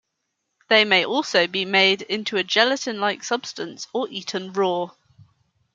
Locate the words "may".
0.83-1.05